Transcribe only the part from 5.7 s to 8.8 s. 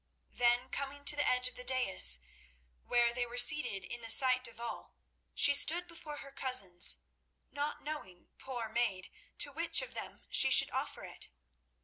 before her cousins, not knowing, poor